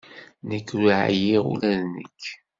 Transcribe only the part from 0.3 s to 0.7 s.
Nekk